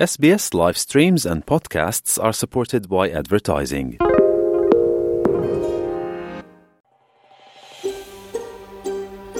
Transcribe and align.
SBS 0.00 0.54
live 0.54 0.78
streams 0.78 1.26
and 1.26 1.44
podcasts 1.44 2.18
are 2.18 2.32
supported 2.32 2.88
by 2.88 3.10
advertising. 3.10 3.98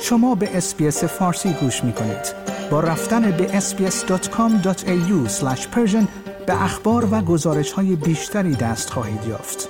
شما 0.03 0.35
به 0.35 0.57
اسپیس 0.57 1.05
فارسی 1.05 1.53
گوش 1.53 1.85
می 1.85 1.93
کنید. 1.93 2.35
با 2.71 2.81
رفتن 2.81 3.31
به 3.31 3.47
sbs.com.au 3.47 5.29
به 6.47 6.63
اخبار 6.63 7.09
و 7.13 7.23
گزارش 7.23 7.73
های 7.73 7.97
بیشتری 7.97 8.55
دست 8.55 8.91
خواهید 8.91 9.27
یافت. 9.29 9.69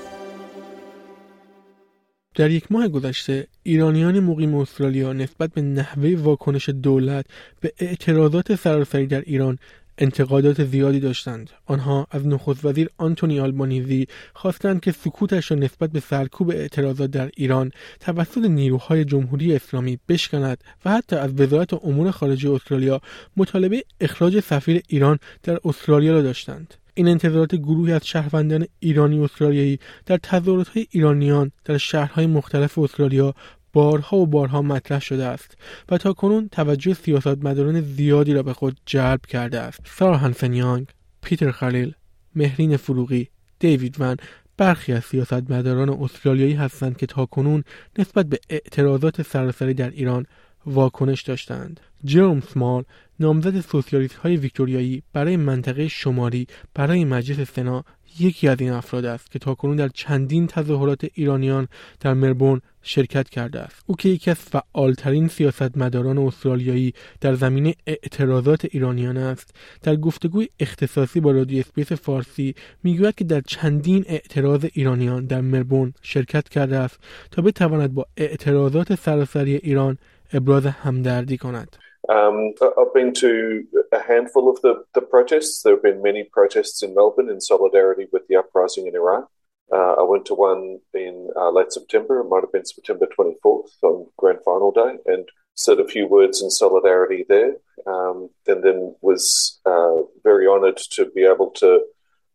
در 2.35 2.51
یک 2.51 2.73
ماه 2.73 2.89
گذشته 2.89 3.47
ایرانیان 3.63 4.21
مقیم 4.21 4.55
استرالیا 4.55 5.13
نسبت 5.13 5.53
به 5.55 5.63
نحوه 5.63 6.15
واکنش 6.19 6.69
دولت 6.69 7.27
به 7.61 7.73
اعتراضات 7.79 8.55
سراسری 8.55 9.07
در 9.07 9.21
ایران 9.21 9.59
انتقادات 9.99 10.65
زیادی 10.65 11.01
داشتند. 11.01 11.51
آنها 11.67 12.07
از 12.11 12.27
نخست 12.27 12.65
وزیر 12.65 12.89
آنتونی 12.97 13.41
آلبانیزی 13.41 14.07
خواستند 14.35 14.81
که 14.81 14.93
سکوتش 14.93 15.51
را 15.51 15.57
نسبت 15.57 15.91
به 15.91 16.01
سرکوب 16.01 16.51
اعتراضات 16.51 17.11
در 17.11 17.31
ایران 17.37 17.71
توسط 18.01 18.45
نیروهای 18.45 19.05
جمهوری 19.05 19.55
اسلامی 19.55 19.99
بشکند 20.09 20.65
و 20.85 20.91
حتی 20.91 21.17
از 21.17 21.41
وزارت 21.41 21.85
امور 21.85 22.11
خارجه 22.11 22.51
استرالیا 22.51 23.01
مطالبه 23.37 23.85
اخراج 24.01 24.41
سفیر 24.41 24.83
ایران 24.89 25.19
در 25.43 25.59
استرالیا 25.65 26.13
را 26.13 26.23
داشتند. 26.23 26.75
این 26.95 27.09
انتظارات 27.09 27.55
گروهی 27.55 27.93
از 27.93 28.07
شهروندان 28.07 28.67
ایرانی 28.79 29.25
استرالیایی 29.25 29.79
در 30.07 30.17
تظاهراتهای 30.17 30.87
ایرانیان 30.91 31.53
در 31.65 31.79
شهرهای 31.79 32.27
مختلف 32.27 32.79
استرالیا 32.79 33.35
بارها 33.73 34.17
و 34.17 34.27
بارها 34.27 34.63
مطرح 34.63 35.01
شده 35.01 35.25
است 35.25 35.59
و 35.89 35.99
تا 35.99 36.13
کنون 36.13 36.49
توجه 36.49 36.95
سیاستمداران 36.95 37.81
زیادی 37.81 38.35
را 38.35 38.43
به 38.43 38.53
خود 38.53 38.81
جلب 38.87 39.27
کرده 39.27 39.61
است. 39.61 39.81
سارا 39.85 40.17
هنسن 40.17 40.87
پیتر 41.23 41.51
خلیل 41.51 41.95
مهرین 42.35 42.77
فروغی 42.77 43.29
دیوید 43.59 43.97
ون 43.99 44.17
برخی 44.57 44.93
از 44.93 45.05
سیاستمداران 45.05 45.91
استرالیایی 45.91 46.55
هستند 46.55 46.97
که 46.97 47.07
تا 47.07 47.27
کنون 47.27 47.65
نسبت 47.99 48.27
به 48.27 48.39
اعتراضات 48.51 49.23
سراسری 49.23 49.75
در 49.75 49.91
ایران 49.91 50.27
واکنش 50.67 51.23
داشتند. 51.23 51.81
جروم 52.05 52.41
سمال 52.41 52.85
نامزد 53.21 53.61
سوسیالیست 53.61 54.15
های 54.15 54.37
ویکتوریایی 54.37 55.03
برای 55.13 55.37
منطقه 55.37 55.89
شماری 55.89 56.47
برای 56.75 57.05
مجلس 57.05 57.51
سنا 57.51 57.85
یکی 58.19 58.49
از 58.49 58.61
این 58.61 58.71
افراد 58.71 59.05
است 59.05 59.31
که 59.31 59.39
تاکنون 59.39 59.77
در 59.77 59.89
چندین 59.89 60.47
تظاهرات 60.47 61.07
ایرانیان 61.15 61.69
در 62.01 62.15
مربون 62.15 62.61
شرکت 62.83 63.29
کرده 63.29 63.61
است. 63.61 63.83
او 63.87 63.97
که 63.97 64.09
یکی 64.09 64.31
از 64.31 64.37
فعالترین 64.37 65.29
سیاستمداران 65.29 66.19
استرالیایی 66.19 66.95
در 67.21 67.35
زمینه 67.35 67.75
اعتراضات 67.87 68.65
ایرانیان 68.65 69.17
است 69.17 69.55
در 69.83 69.97
گفتگوی 69.97 70.49
اختصاصی 70.61 71.21
با 71.21 71.31
رادیو 71.31 71.59
اسپیس 71.59 71.93
فارسی 71.93 72.55
می‌گوید 72.83 73.15
که 73.15 73.25
در 73.25 73.41
چندین 73.41 74.05
اعتراض 74.09 74.67
ایرانیان 74.73 75.27
در 75.27 75.41
مربون 75.41 75.95
شرکت 76.03 76.49
کرده 76.49 76.77
است 76.77 76.99
تا 77.31 77.43
بتواند 77.43 77.95
با 77.95 78.07
اعتراضات 78.17 78.95
سراسری 78.95 79.57
ایران 79.57 79.99
ابراز 80.33 80.67
همدردی 80.67 81.37
کند. 81.37 81.77
Um, 82.09 82.55
I've 82.63 82.95
been 82.95 83.13
to 83.15 83.65
a 83.93 84.01
handful 84.01 84.49
of 84.49 84.61
the, 84.63 84.85
the 84.95 85.03
protests. 85.03 85.63
There 85.63 85.75
have 85.75 85.83
been 85.83 86.03
many 86.03 86.25
protests 86.25 86.83
in 86.83 86.95
Melbourne 86.95 87.29
in 87.29 87.41
solidarity 87.41 88.07
with 88.13 88.27
the 88.29 88.37
uprising 88.37 88.87
in 88.87 88.95
Iran. 88.95 89.27
Uh, 89.73 89.95
I 89.99 90.03
went 90.03 90.27
to 90.27 90.35
one 90.35 90.81
in 90.95 91.31
uh, 91.37 91.51
late 91.51 91.73
September. 91.73 92.21
It 92.21 92.29
might 92.29 92.43
have 92.43 92.53
been 92.53 92.67
September 92.67 93.07
24th 93.07 93.71
on 93.83 94.07
Grand 94.17 94.41
Final 94.45 94.73
Day 94.73 94.97
and 95.07 95.29
said 95.55 95.79
a 95.79 95.87
few 95.87 96.09
words 96.09 96.43
in 96.43 96.51
solidarity 96.51 97.25
there. 97.29 97.57
Um, 97.87 98.31
and 98.47 98.65
then 98.65 98.97
was 99.01 99.61
uh, 99.67 100.03
very 100.25 100.47
honoured 100.47 100.79
to 100.93 101.11
be 101.15 101.25
able 101.25 101.51
to 101.57 101.83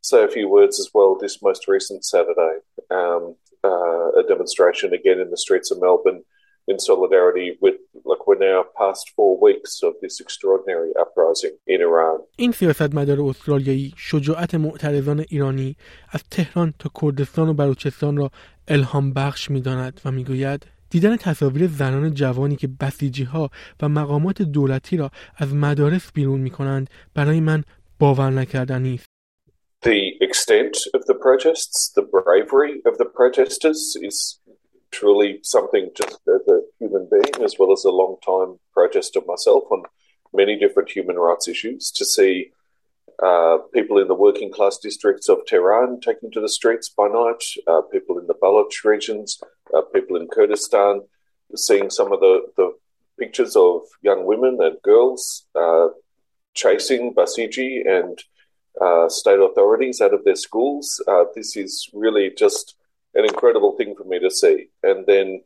say 0.01 0.23
a 0.23 0.29
few 0.29 0.47
words 0.47 0.79
as 0.79 0.89
well 0.93 1.17
this 1.19 1.41
most 1.41 1.67
recent 1.67 2.05
Saturday. 2.05 2.59
Um, 2.91 3.35
uh, 3.63 4.11
a 4.11 4.23
demonstration 4.27 4.93
again 4.93 5.19
in 5.19 5.31
the 5.31 5.37
streets 5.37 5.71
of 5.71 5.81
Melbourne 5.81 6.23
in 6.70 6.78
solidarity 6.78 7.48
with 7.62 7.76
like 8.10 8.22
we're 8.26 8.42
now 8.52 8.60
past 8.80 9.04
four 9.16 9.32
weeks 9.46 9.72
of 9.88 9.92
this 10.02 10.14
extraordinary 10.24 10.92
uprising 11.02 11.54
in 11.66 11.80
Iran. 11.80 12.18
این 12.36 12.52
سیاستمدار 12.52 13.20
استرالیایی 13.20 13.94
شجاعت 13.96 14.54
معترضان 14.54 15.24
ایرانی 15.28 15.76
از 16.10 16.22
تهران 16.30 16.74
تا 16.78 16.90
کردستان 17.00 17.48
و 17.48 17.54
بلوچستان 17.54 18.16
را 18.16 18.30
الهام 18.68 19.12
بخش 19.12 19.50
میداند 19.50 20.00
و 20.04 20.10
میگوید 20.10 20.66
دیدن 20.90 21.16
تصاویر 21.16 21.68
زنان 21.78 22.14
جوانی 22.14 22.56
که 22.56 22.68
بسیجی 22.80 23.24
ها 23.24 23.50
و 23.82 23.88
مقامات 23.88 24.42
دولتی 24.42 24.96
را 24.96 25.10
از 25.36 25.54
مدارس 25.54 26.12
بیرون 26.12 26.40
می 26.40 26.50
کنند 26.50 26.90
برای 27.14 27.40
من 27.40 27.64
باور 27.98 28.30
نکردنی 28.30 28.94
است. 28.94 29.06
The 29.82 30.00
extent 30.20 30.76
of 30.96 31.00
the 31.10 31.14
protests, 31.26 31.90
the 31.98 32.02
bravery 32.02 32.74
of 32.88 32.98
the 32.98 33.08
protesters 33.18 33.80
is 34.08 34.40
truly 34.95 35.39
something 35.43 35.85
just 36.01 36.19
as 36.35 36.43
a 36.47 36.59
human 36.79 37.07
being, 37.11 37.43
as 37.43 37.55
well 37.59 37.71
as 37.77 37.83
a 37.85 37.97
long 38.01 38.15
time 38.25 38.51
protester 38.73 39.21
myself 39.27 39.63
on 39.75 39.83
many 40.41 40.55
different 40.57 40.89
human 40.89 41.17
rights 41.27 41.47
issues, 41.47 41.91
to 41.91 42.05
see 42.15 42.51
uh, 43.27 43.57
people 43.73 43.97
in 44.01 44.07
the 44.07 44.21
working 44.27 44.51
class 44.51 44.77
districts 44.77 45.27
of 45.29 45.45
Tehran 45.45 45.99
taking 45.99 46.31
to 46.31 46.41
the 46.41 46.55
streets 46.59 46.87
by 46.89 47.07
night, 47.07 47.43
uh, 47.67 47.81
people 47.95 48.17
in 48.19 48.27
the 48.27 48.39
Baloch 48.41 48.71
regions, 48.83 49.39
uh, 49.75 49.81
people 49.93 50.15
in 50.17 50.27
Kurdistan, 50.27 51.01
seeing 51.55 51.89
some 51.89 52.11
of 52.13 52.19
the, 52.19 52.35
the 52.57 52.67
pictures 53.19 53.55
of 53.55 53.81
young 54.01 54.25
women 54.25 54.57
and 54.61 54.81
girls 54.81 55.45
uh, 55.55 55.87
chasing 56.53 57.13
Basiji 57.13 57.71
and 57.87 58.15
uh, 58.81 59.07
state 59.09 59.39
authorities 59.39 60.01
out 60.01 60.13
of 60.13 60.23
their 60.25 60.35
schools. 60.35 61.01
Uh, 61.07 61.25
this 61.35 61.55
is 61.55 61.89
really 61.93 62.31
just 62.37 62.75
an 63.15 63.25
incredible 63.25 63.75
thing 63.77 63.95
for 63.95 64.03
me 64.03 64.19
to 64.19 64.29
see. 64.29 64.67
And 64.83 65.05
then 65.05 65.41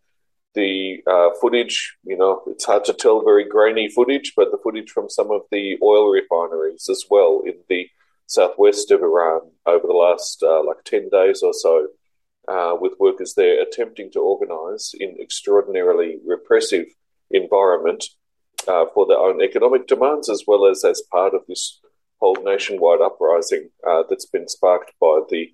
the 0.56 1.04
uh, 1.08 1.30
footage, 1.40 1.96
you 2.04 2.18
know, 2.18 2.42
it's 2.48 2.66
hard 2.66 2.86
to 2.86 2.94
tell 2.94 3.24
very 3.24 3.48
grainy 3.48 3.90
footage, 3.90 4.34
but 4.36 4.52
the 4.52 4.58
footage 4.64 4.90
from 4.90 5.10
some 5.10 5.32
of 5.32 5.42
the 5.52 5.78
oil 5.82 6.10
refineries 6.10 6.90
as 6.90 7.06
well 7.10 7.42
in 7.46 7.54
the 7.70 7.88
southwest 8.26 8.92
of 8.92 9.02
Iran 9.02 9.42
over 9.66 9.86
the 9.86 9.94
last 9.94 10.44
uh, 10.44 10.64
like 10.64 10.84
10 10.86 11.10
days 11.10 11.42
or 11.44 11.54
so, 11.54 11.88
uh, 12.48 12.76
with 12.80 12.94
workers 13.00 13.34
there 13.36 13.62
attempting 13.62 14.12
to 14.12 14.20
organize 14.20 14.92
in 15.00 15.18
extraordinarily 15.20 16.18
repressive 16.26 16.86
environment 17.32 18.06
uh, 18.68 18.86
for 18.94 19.06
their 19.06 19.18
own 19.18 19.42
economic 19.42 19.88
demands, 19.88 20.30
as 20.30 20.44
well 20.48 20.66
as 20.66 20.84
as 20.84 21.02
part 21.12 21.34
of 21.34 21.42
this 21.48 21.80
whole 22.20 22.38
nationwide 22.44 23.02
uprising 23.02 23.70
uh, 23.88 24.04
that's 24.10 24.26
been 24.26 24.48
sparked 24.48 24.92
by 25.00 25.20
the 25.30 25.52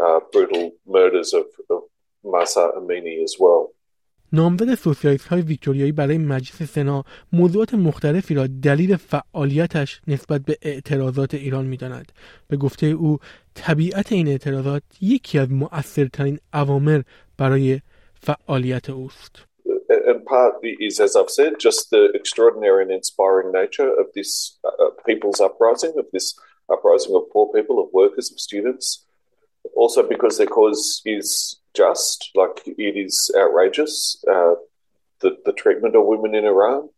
uh, 0.00 0.20
brutal 0.32 0.72
murders 0.86 1.32
of, 1.34 1.46
of 1.70 1.82
Masa 2.24 2.64
Amini 2.78 3.22
as 3.22 3.36
well. 3.40 3.74
نامزد 4.32 4.74
سوسیالیست 4.74 5.26
های 5.26 5.42
ویکتوریایی 5.42 5.92
برای 5.92 6.18
مجلس 6.18 6.62
سنا 6.62 7.04
موضوعات 7.32 7.74
مختلفی 7.74 8.34
را 8.34 8.46
دلیل 8.62 8.96
فعالیتش 8.96 10.00
نسبت 10.06 10.40
به 10.40 10.58
اعتراضات 10.62 11.34
ایران 11.34 11.66
میداند 11.66 12.12
به 12.48 12.56
گفته 12.56 12.86
او 12.86 13.18
طبیعت 13.54 14.12
این 14.12 14.28
اعتراضات 14.28 14.82
یکی 15.00 15.38
از 15.38 15.50
مؤثرترین 15.50 16.38
عوامل 16.52 17.02
برای 17.38 17.80
فعالیت 18.14 18.90
اوست 18.90 19.46
and 20.06 20.24
part 20.26 20.54
is, 20.88 21.00
as 21.00 21.16
I've 21.16 21.30
said, 21.30 21.52
just 21.58 21.90
the 21.90 22.10
extraordinary 22.14 22.82
and 22.84 22.92
inspiring 22.92 23.52
nature 23.52 23.90
of 24.02 24.06
this 24.14 24.58
uh, 24.64 24.90
people's 25.06 25.40
uprising, 25.40 25.94
of 25.98 26.06
this 26.12 26.34
uprising 26.72 27.14
of 27.14 27.22
poor 27.32 27.46
people, 27.52 27.76
of 27.82 27.88
workers, 27.92 28.30
of 28.32 28.38
students, 28.48 28.86
also 29.79 30.07
because 30.07 30.37
their 30.37 30.47
cause 30.47 31.01
is 31.05 31.59
just, 31.75 32.31
like 32.35 32.61
it 32.65 32.97
is 32.97 33.31
outrageous, 33.37 34.23
uh, 34.29 34.55
the, 35.21 35.37
the 35.45 35.53
treatment 35.53 35.95
of 35.95 36.05
women 36.05 36.35
in 36.35 36.45
Iran. 36.45 36.89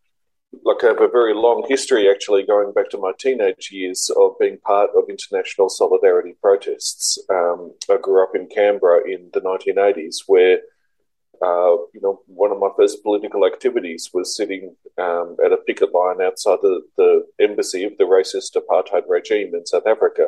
Like 0.66 0.84
I 0.84 0.88
have 0.88 1.02
a 1.02 1.08
very 1.08 1.34
long 1.34 1.66
history, 1.69 2.09
actually, 2.09 2.44
going 2.44 2.74
back 2.74 2.90
to 2.90 2.97
my 2.97 3.14
teenage 3.18 3.69
years 3.72 4.12
of 4.18 4.34
being 4.40 4.58
part 4.66 4.90
of 4.97 5.09
international 5.09 5.69
solidarity 5.69 6.36
protests. 6.42 7.18
Um, 7.30 7.74
I 7.89 7.98
grew 8.01 8.22
up 8.22 8.36
in 8.36 8.48
Canberra 8.48 9.07
in 9.07 9.30
the 9.33 9.42
1980s, 9.42 10.24
where 10.28 10.60
uh, 11.42 11.74
you 11.94 12.01
know, 12.01 12.22
one 12.28 12.51
of 12.51 12.60
my 12.60 12.69
first 12.78 13.01
political 13.01 13.45
activities 13.45 14.12
was 14.13 14.36
sitting 14.36 14.75
um, 15.00 15.36
at 15.44 15.51
a 15.51 15.57
picket 15.57 15.92
line 15.94 16.22
outside 16.22 16.60
the, 16.62 16.81
the 16.98 17.25
embassy 17.39 17.83
of 17.83 17.98
the 17.98 18.04
racist 18.04 18.56
apartheid 18.56 19.04
regime 19.07 19.56
in 19.56 19.66
South 19.66 19.88
Africa. 19.88 20.28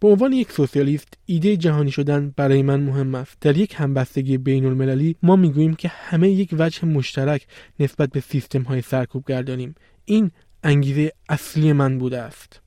به 0.00 0.08
عنوان 0.08 0.32
یک 0.32 0.52
سوسیالیست 0.52 1.08
ایده 1.26 1.56
جهانی 1.56 1.90
شدن 1.90 2.34
برای 2.36 2.62
من 2.62 2.80
مهم 2.80 3.14
است 3.14 3.36
در 3.40 3.56
یک 3.56 3.74
همبستگی 3.76 4.38
بین 4.38 4.66
المللی 4.66 5.16
ما 5.22 5.36
می‌گوییم 5.36 5.74
که 5.74 5.88
همه 5.88 6.30
یک 6.30 6.54
وجه 6.58 6.84
مشترک 6.84 7.46
نسبت 7.80 8.08
به 8.08 8.20
سیستم 8.20 8.62
های 8.62 8.82
سرکوبگر 8.82 9.42
داریم 9.42 9.74
این 10.04 10.30
انگیزه 10.64 11.12
اصلی 11.28 11.72
من 11.72 11.98
بوده 11.98 12.18
است 12.18 12.60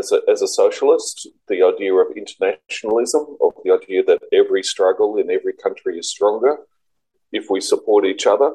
As 0.00 0.12
a, 0.12 0.18
as 0.34 0.40
a 0.48 0.48
socialist, 0.62 1.16
the 1.52 1.58
idea 1.72 1.92
of 2.04 2.08
internationalism, 2.22 3.22
of 3.46 3.52
the 3.62 3.70
idea 3.78 4.00
that 4.10 4.20
every 4.40 4.62
struggle 4.72 5.10
in 5.20 5.26
every 5.38 5.54
country 5.64 5.94
is 6.00 6.06
stronger 6.14 6.54
if 7.38 7.44
we 7.52 7.60
support 7.72 8.02
each 8.12 8.26
other, 8.34 8.50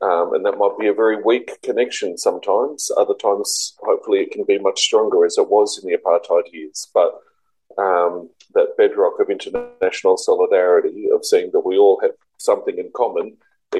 Um, 0.00 0.32
and 0.34 0.42
that 0.46 0.58
might 0.58 0.78
be 0.78 0.86
a 0.86 0.94
very 0.94 1.20
weak 1.30 1.60
connection 1.62 2.16
sometimes. 2.16 2.90
Other 2.96 3.14
times, 3.14 3.74
hopefully, 3.80 4.20
it 4.20 4.30
can 4.30 4.44
be 4.44 4.58
much 4.58 4.80
stronger 4.88 5.24
as 5.24 5.36
it 5.38 5.48
was 5.50 5.68
in 5.78 5.88
the 5.88 5.96
apartheid 5.96 6.52
years. 6.52 6.88
But 6.94 7.10
um, 7.86 8.12
that 8.56 8.68
bedrock 8.78 9.14
of 9.22 9.26
international 9.36 10.16
solidarity, 10.28 11.00
of 11.14 11.20
seeing 11.30 11.48
that 11.54 11.64
we 11.70 11.76
all 11.82 11.98
have 12.04 12.14
something 12.48 12.76
in 12.82 12.88
common 13.02 13.26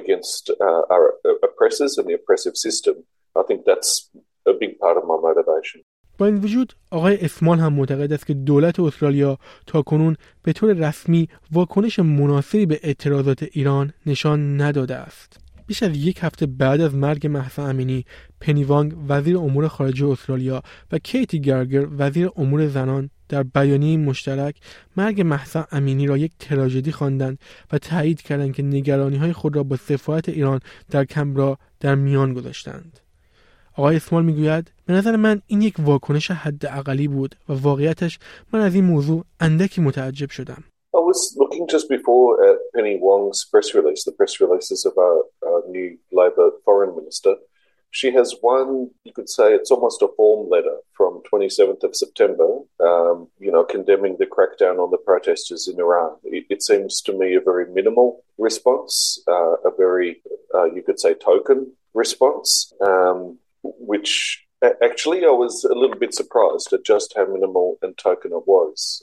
against 0.01 0.51
uh, 0.67 0.83
our 0.95 1.07
oppressors 1.49 1.93
and 1.99 2.07
the 2.09 2.17
oppressive 2.21 2.57
system, 2.67 2.95
I 3.41 3.43
think 3.49 3.61
that's 3.71 3.91
a 4.47 4.55
big 4.63 4.73
part 4.83 4.97
of 5.01 5.05
my 5.13 5.19
motivation. 5.29 5.81
با 6.19 6.27
این 6.27 6.37
وجود 6.37 6.73
آقای 6.91 7.25
اسمال 7.25 7.59
هم 7.59 7.73
معتقد 7.73 8.13
است 8.13 8.27
که 8.27 8.35
دولت 8.35 8.81
استرالیا 8.81 9.39
تا 9.67 9.83
کنون 9.83 10.17
به 10.43 10.53
طور 10.53 10.73
رسمی 10.73 11.29
واکنش 11.53 11.99
مناسبی 11.99 12.67
به 12.67 12.81
اعتراضات 12.83 13.43
ایران 13.43 13.93
نشان 14.07 14.61
نداده 14.61 14.95
است. 14.95 15.41
بیش 15.67 15.83
از 15.83 15.97
یک 15.97 16.19
هفته 16.21 16.47
بعد 16.47 16.81
از 16.81 16.95
مرگ 16.95 17.27
محسا 17.27 17.67
امینی، 17.67 18.05
پنی 18.41 18.65
وانگ 18.65 18.95
وزیر 19.09 19.39
امور 19.39 19.69
خارجه 19.69 20.07
استرالیا 20.09 20.63
و 20.93 20.99
کیتی 20.99 21.41
گرگر 21.41 21.87
وزیر 21.99 22.31
امور 22.37 22.67
زنان 22.67 23.11
در 23.29 23.43
بیانیه 23.43 23.97
مشترک 23.97 24.57
مرگ 24.97 25.21
محسا 25.21 25.67
امینی 25.73 26.07
را 26.07 26.17
یک 26.17 26.33
تراژدی 26.39 26.93
خواندند 26.93 27.39
و 27.73 27.79
تایید 27.79 28.23
کردند 28.23 28.55
که 28.55 28.63
نگرانی 28.63 29.17
های 29.17 29.33
خود 29.33 29.57
را 29.57 29.63
با 29.63 29.77
سفارت 29.77 30.29
ایران 30.29 30.61
در 30.91 31.05
کمبرا 31.05 31.59
در 31.81 31.95
میان 31.95 32.35
گذاشتند. 32.35 33.01
آقای 33.77 33.97
اسمال 33.97 34.25
می‌گوید 34.25 34.71
به 34.87 34.93
نظر 34.93 35.17
من 35.17 35.43
این 35.47 35.63
یک 35.63 35.75
واکنش 35.79 36.31
حد 36.31 36.67
اقلی 36.67 37.09
بود 37.09 37.35
و 37.49 37.53
واقعیتش 37.53 38.19
من 38.53 38.61
از 38.61 38.75
این 38.75 38.85
موضوع 38.85 39.25
اندکی 39.41 39.81
متعجب 39.81 40.31
شدم. 40.31 40.65
I 40.95 41.01
was 41.01 41.37
looking 41.37 41.67
before 41.97 42.31
at 42.49 42.57
Penny 42.75 42.99
Wong's 43.07 43.45
press 43.53 43.69
release, 43.79 44.03
the 44.05 44.13
press 44.19 44.41
releases 44.41 44.81
of 44.89 44.95
our, 45.07 45.17
new 45.77 45.89
Labor 46.21 46.49
foreign 46.65 46.93
minister. 46.99 47.35
She 47.91 48.13
has 48.13 48.35
one, 48.41 48.91
you 49.05 49.13
could 49.13 49.29
say 49.29 49.55
it's 49.55 49.71
almost 49.71 50.03
a 50.03 50.09
form 50.17 50.49
letter 50.51 50.77
from 50.93 51.23
27th 51.33 51.83
of 51.85 51.97
September, 51.97 52.59
um, 52.81 53.29
you 53.39 53.51
know, 53.51 53.65
condemning 53.65 54.17
the 54.19 54.27
crackdown 54.27 54.79
on 54.79 54.91
the 54.91 54.99
protesters 54.99 55.69
in 55.69 55.81
Iran. 55.81 56.17
It, 56.25 56.45
it 56.51 56.63
seems 56.63 57.01
to 57.03 57.13
me 57.13 57.35
a 57.35 57.41
very 57.41 57.67
minimal 57.73 58.25
response, 58.37 59.23
uh, 59.27 59.55
a 59.65 59.71
very, 59.77 60.23
uh, 60.55 60.65
you 60.65 60.83
could 60.83 61.01
say, 61.01 61.15
token 61.15 61.73
response. 61.95 62.73
Um, 62.81 63.39
which 63.63 64.45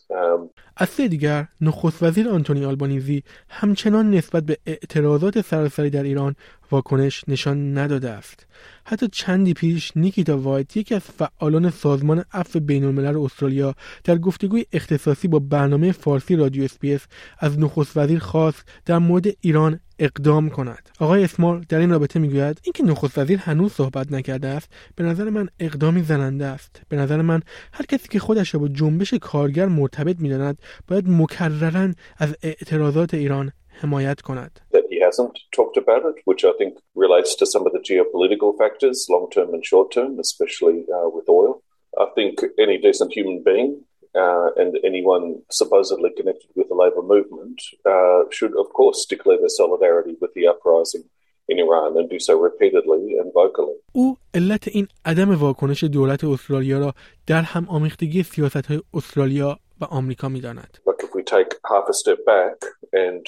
Um, 0.10 0.50
سوی 0.86 1.07
دیگر 1.07 1.48
نخست 1.62 2.04
وزیر 2.04 2.30
آنتونی 2.30 2.66
آلبانیزی 2.66 3.24
همچنان 3.50 4.12
نسبت 4.12 4.44
به 4.44 4.57
اعتراضات 4.66 5.42
سراسری 5.42 5.90
در 5.90 6.04
ایران 6.04 6.36
واکنش 6.72 7.24
نشان 7.28 7.78
نداده 7.78 8.10
است. 8.10 8.48
حتی 8.86 9.07
چندی 9.07 9.54
پیش 9.54 9.92
نیکیتا 9.96 10.38
وایت 10.38 10.78
یکی 10.78 10.96
از 10.96 11.02
فعالان 11.02 11.69
سازمان 11.69 12.02
عفو 12.02 12.25
بین 12.62 12.84
الملل 12.84 13.18
استرالیا 13.18 13.75
در 14.04 14.18
گفتگوی 14.18 14.66
اختصاصی 14.74 15.28
با 15.28 15.40
برنامه 15.40 15.92
فارسی 15.92 16.36
رادیو 16.36 16.63
اس‌بی‌اس 16.63 17.07
از 17.40 17.60
نخست 17.60 17.98
وزیر 17.98 18.19
خواست 18.19 18.66
در 18.86 18.98
مورد 18.98 19.25
ایران 19.42 19.80
اقدام 20.00 20.50
کند. 20.50 20.89
آقای 21.00 21.24
اسمال 21.24 21.65
در 21.69 21.80
این 21.80 21.89
رابطه 21.89 22.19
می‌گوید 22.19 22.62
اینکه 22.63 22.83
نخست 22.83 23.18
وزیر 23.18 23.39
هنوز 23.39 23.74
صحبت 23.74 24.12
نکرده 24.12 24.47
است 24.47 24.69
به 24.95 25.03
نظر 25.03 25.30
من 25.30 25.50
اقدامی 25.59 26.01
زننده 26.01 26.45
است. 26.45 26.81
به 26.89 26.97
نظر 26.97 27.21
من 27.21 27.42
هر 27.74 27.86
کسی 27.86 28.07
که 28.07 28.19
خودش 28.19 28.53
را 28.53 28.59
با 28.59 28.68
جنبش 28.68 29.13
کارگر 29.13 29.65
مرتبط 29.65 30.15
می‌داند 30.19 30.57
باید 30.88 31.09
مکررا 31.09 31.89
از 32.18 32.36
اعتراضات 32.44 33.13
ایران 33.13 33.51
حمایت 33.69 34.21
کند. 34.21 34.59
Hasn't 35.12 35.38
talked 35.57 35.77
about 35.86 36.03
it, 36.09 36.18
which 36.30 36.44
I 36.51 36.53
think 36.59 36.74
relates 37.06 37.31
to 37.39 37.45
some 37.53 37.63
of 37.68 37.71
the 37.75 37.83
geopolitical 37.89 38.50
factors, 38.62 38.97
long 39.15 39.25
term 39.36 39.50
and 39.56 39.63
short 39.71 39.88
term, 39.97 40.12
especially 40.27 40.77
uh, 40.97 41.09
with 41.15 41.27
oil. 41.39 41.53
I 42.06 42.07
think 42.15 42.33
any 42.65 42.77
decent 42.88 43.12
human 43.18 43.38
being 43.50 43.71
uh, 44.15 44.49
and 44.56 44.77
anyone 44.85 45.43
supposedly 45.50 46.11
connected 46.17 46.50
with 46.56 46.69
the 46.69 46.75
Labour 46.75 47.03
movement 47.03 47.59
uh, 47.87 48.23
should, 48.31 48.55
of 48.56 48.69
course, 48.73 49.06
declare 49.09 49.38
their 49.38 49.49
solidarity 49.49 50.17
with 50.21 50.32
the 50.35 50.47
uprising 50.49 51.05
in 51.49 51.59
Iran 51.59 51.97
and 51.99 52.09
do 52.09 52.19
so 52.19 52.35
repeatedly 52.49 53.17
and 53.21 53.32
vocally. 53.32 53.77
او 53.93 54.17
علت 54.35 54.69
این 54.69 54.88
عدم 55.05 55.35
واکنش 55.35 55.85
دولت 55.85 56.25
استرالیا 56.25 56.79
را 56.79 56.94
در 57.27 57.43
هم 57.43 57.67
آمیختگی 57.69 58.23
سیاست 58.23 58.67
های 58.67 58.81
استرالیا 58.94 59.59
و 59.81 59.85
آمریکا 59.85 60.29
می 60.29 60.41
داند. 60.41 60.79
Like 60.87 61.05
if 61.05 61.15
we 61.15 61.23
take 61.23 61.55
half 61.65 61.85
a 61.88 61.94
step 61.94 62.19
back 62.27 62.56
and 62.93 63.27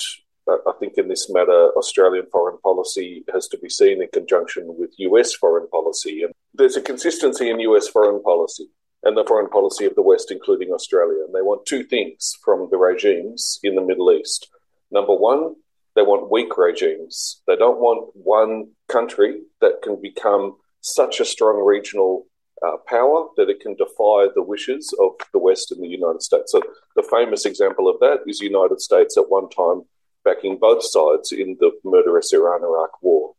I 0.48 0.72
think 0.80 0.92
in 0.98 1.06
this 1.08 1.30
matter, 1.30 1.60
Australian 1.80 2.26
foreign 2.34 2.58
policy 2.68 3.24
has 3.34 3.46
to 3.52 3.58
be 3.64 3.68
seen 3.68 3.96
in 4.02 4.08
conjunction 4.18 4.64
with 4.80 4.90
US 5.08 5.30
foreign 5.42 5.68
policy. 5.76 6.14
And 6.24 6.32
there's 6.58 6.76
a 6.76 6.84
consistency 6.92 7.46
in 7.52 7.56
US 7.70 7.86
foreign 7.94 8.20
policy 8.30 8.66
and 9.03 9.15
the 9.15 9.25
foreign 9.25 9.49
policy 9.49 9.85
of 9.85 9.95
the 9.95 10.01
West, 10.01 10.31
including 10.31 10.71
Australia. 10.71 11.23
And 11.25 11.33
they 11.33 11.41
want 11.41 11.65
two 11.65 11.83
things 11.83 12.33
from 12.43 12.67
the 12.71 12.77
regimes 12.77 13.59
in 13.63 13.75
the 13.75 13.81
Middle 13.81 14.11
East. 14.11 14.49
Number 14.91 15.15
one, 15.15 15.55
they 15.95 16.01
want 16.01 16.31
weak 16.31 16.57
regimes. 16.57 17.41
They 17.47 17.55
don't 17.55 17.79
want 17.79 18.11
one 18.13 18.71
country 18.87 19.41
that 19.61 19.81
can 19.81 19.99
become 20.01 20.57
such 20.81 21.19
a 21.19 21.25
strong 21.25 21.63
regional 21.63 22.25
uh, 22.65 22.77
power 22.87 23.27
that 23.37 23.49
it 23.49 23.59
can 23.59 23.75
defy 23.75 24.27
the 24.33 24.43
wishes 24.43 24.93
of 24.99 25.11
the 25.31 25.39
West 25.39 25.71
and 25.71 25.83
the 25.83 25.87
United 25.87 26.21
States. 26.21 26.51
So 26.51 26.61
the 26.95 27.03
famous 27.03 27.45
example 27.45 27.87
of 27.89 27.99
that 27.99 28.19
is 28.25 28.39
the 28.39 28.45
United 28.45 28.81
States 28.81 29.17
at 29.17 29.29
one 29.29 29.49
time 29.49 29.83
backing 30.23 30.57
both 30.57 30.83
sides 30.83 31.31
in 31.31 31.57
the 31.59 31.71
murderous 31.83 32.33
Iran-Iraq 32.33 33.01
war. 33.01 33.33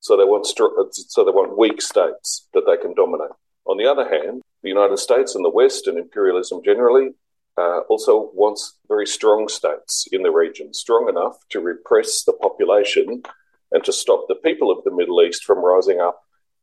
So 0.00 0.16
they 0.16 0.24
want 0.24 0.46
so 0.46 1.24
they 1.24 1.30
want 1.30 1.58
weak 1.58 1.82
states 1.82 2.48
that 2.54 2.64
they 2.66 2.76
can 2.76 2.94
dominate. 2.94 3.32
On 3.66 3.76
the 3.76 3.86
other 3.86 4.08
hand, 4.08 4.42
the 4.63 4.69
United 4.77 4.99
States 5.07 5.35
and 5.35 5.43
the 5.43 5.55
West 5.61 5.87
and 5.87 5.97
imperialism 5.97 6.61
generally 6.63 7.07
uh, 7.57 7.79
also 7.91 8.13
wants 8.33 8.61
very 8.87 9.07
strong 9.07 9.47
states 9.59 9.93
in 10.11 10.21
the 10.23 10.31
region, 10.31 10.73
strong 10.73 11.03
enough 11.09 11.37
to 11.49 11.59
repress 11.59 12.23
the 12.23 12.33
population 12.33 13.07
and 13.71 13.83
to 13.83 13.93
stop 13.93 14.21
the 14.27 14.39
people 14.47 14.69
of 14.71 14.79
the 14.85 14.93
Middle 14.99 15.21
East 15.25 15.43
from 15.47 15.59
rising 15.59 15.99
up 15.99 16.17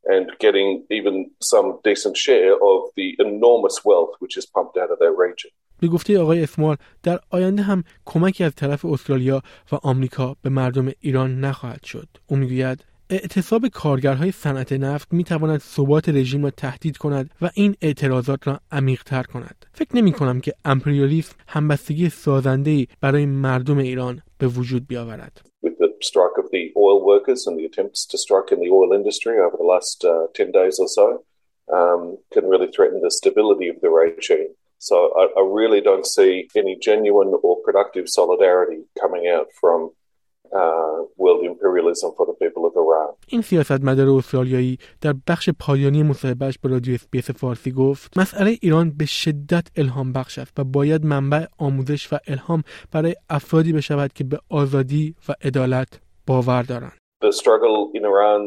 and 0.04 0.26
getting 0.38 0.68
even 0.90 1.30
some 1.40 1.80
decent 1.84 2.16
share 2.16 2.54
of 2.70 2.78
the 2.96 3.08
enormous 3.18 3.76
wealth 3.84 4.12
which 4.20 4.36
is 4.40 4.46
pumped 4.46 4.76
out 4.82 4.90
of 4.90 4.98
their 4.98 5.14
region. 5.26 5.50
به 5.80 5.88
گفته 5.88 6.18
آقای 6.18 6.42
اسمال 6.42 6.76
در 7.02 7.20
آینده 7.30 7.62
هم 7.62 7.84
کمکی 8.06 8.44
از 8.44 8.54
طرف 8.54 8.84
استرالیا 8.84 9.42
و 9.72 9.76
آمریکا 9.82 10.36
به 10.42 10.50
مردم 10.50 10.92
ایران 11.00 11.40
نخواهد 11.40 11.84
شد. 11.84 12.08
او 12.26 12.36
میگوید 12.36 12.84
اعتصاب 13.13 13.67
کارگرهای 13.67 14.31
صنعت 14.31 14.71
نفت 14.71 15.13
می 15.13 15.23
تواند 15.23 15.59
ثبات 15.59 16.09
رژیم 16.09 16.43
را 16.43 16.49
تهدید 16.49 16.97
کند 16.97 17.29
و 17.41 17.49
این 17.53 17.75
اعتراضات 17.81 18.47
را 18.47 18.59
عمیقتر 18.71 19.23
کند. 19.23 19.65
فکر 19.73 19.95
نمی 19.95 20.11
کنم 20.11 20.41
که 20.41 20.53
امپریالیسم 20.65 21.35
همبستگی 21.47 22.09
سازنده 22.09 22.87
برای 23.01 23.25
مردم 23.25 23.77
ایران 23.77 24.21
به 24.37 24.47
وجود 24.47 24.87
بیاورد. 24.87 25.41
With 25.65 25.77
the 25.79 25.89
strike 26.09 26.37
of 26.43 26.47
the 26.55 26.63
oil 26.85 26.99
workers 27.11 27.41
and 27.47 27.55
the 27.59 27.65
attempts 27.69 28.01
to 28.11 28.17
strike 28.17 28.49
in 28.53 28.59
the 28.63 28.71
oil 28.79 28.91
industry 28.99 29.35
over 29.45 29.57
the 29.61 29.69
last 29.73 29.97
uh, 30.05 30.27
10 30.33 30.51
days 30.51 30.75
or 30.83 30.87
so 30.97 31.07
um, 31.77 32.17
can 32.33 32.45
really 32.51 32.69
threaten 32.75 32.99
the 33.01 33.11
stability 33.11 33.67
of 33.69 33.77
the 33.81 33.89
regime. 33.89 34.51
So 34.79 34.95
I, 35.21 35.23
I 35.39 35.43
really 35.59 35.81
don't 35.89 36.07
see 36.17 36.31
any 36.61 36.75
genuine 36.89 37.31
or 37.45 37.55
productive 37.67 38.05
solidarity 38.19 38.81
coming 38.99 39.25
out 39.35 39.47
from 39.61 39.91
این 43.27 43.41
سیاستمدار 43.41 44.09
استرالیایی 44.09 44.77
در 45.01 45.13
بخش 45.27 45.49
پایانی 45.59 46.03
مصاحبهش 46.03 46.57
با 46.63 46.69
رادیو 46.69 46.93
اسپیس 46.93 47.31
فارسی 47.31 47.71
گفت 47.71 48.17
مسئله 48.17 48.57
ایران 48.61 48.93
به 48.97 49.05
شدت 49.05 49.67
الهام 49.75 50.13
بخش 50.13 50.39
است 50.39 50.59
و 50.59 50.63
باید 50.63 51.05
منبع 51.05 51.45
آموزش 51.57 52.13
و 52.13 52.17
الهام 52.27 52.63
برای 52.91 53.15
افرادی 53.29 53.73
بشود 53.73 54.13
که 54.13 54.23
به 54.23 54.39
آزادی 54.49 55.15
و 55.29 55.33
عدالت 55.41 55.99
باور 56.27 56.63
دارند. 56.63 56.97
The 57.23 57.31
struggle 57.31 57.77
in 57.97 58.03
Iran 58.13 58.41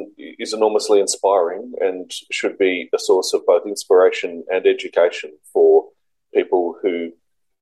is 0.44 0.52
enormously 0.52 0.98
inspiring 1.06 1.72
and 1.86 2.12
should 2.38 2.56
be 2.58 2.90
a 2.98 2.98
source 3.08 3.30
of 3.36 3.40
both 3.50 3.64
inspiration 3.74 4.30
and 4.52 4.62
education 4.66 5.30
for 5.52 5.70
people 6.34 6.64
who 6.82 6.94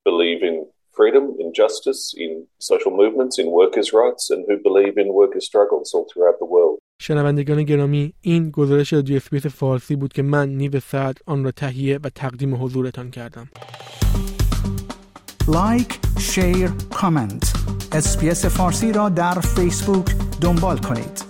believe 0.04 0.40
in 0.42 0.66
freedom, 0.98 1.24
in 1.42 1.48
justice, 1.62 2.02
in 2.24 2.30
social 2.70 2.92
movements, 3.00 3.34
in 3.42 3.46
workers' 3.60 3.90
rights, 4.02 4.24
and 4.32 4.40
who 4.46 4.56
believe 4.68 4.94
in 5.02 5.08
workers' 5.22 5.46
struggles 5.50 5.88
all 5.94 6.06
throughout 6.10 6.38
the 6.42 6.48
world. 6.54 6.78
شنوندگان 7.00 7.62
گرامی 7.62 8.12
این 8.20 8.50
گزارش 8.50 8.92
رادیو 8.92 9.16
اسپیس 9.16 9.46
فارسی 9.46 9.96
بود 9.96 10.12
که 10.12 10.22
من 10.22 10.48
نیو 10.48 10.80
سعد 10.80 11.18
آن 11.26 11.44
را 11.44 11.50
تهیه 11.50 11.98
و 12.04 12.08
تقدیم 12.14 12.64
حضورتان 12.64 13.10
کردم. 13.10 13.48
لایک، 15.48 15.98
شیر، 16.20 16.70
کامنت 16.94 17.52
اسپیس 17.92 18.46
فارسی 18.46 18.92
را 18.92 19.08
در 19.08 19.34
فیسبوک 19.34 20.06
دنبال 20.40 20.78
کنید. 20.78 21.23